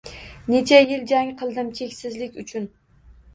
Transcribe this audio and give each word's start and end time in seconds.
Necha 0.53 0.79
yil 0.91 1.03
jang 1.11 1.29
qildim 1.41 1.69
cheksizlik 1.81 2.41
uchun 2.45 2.67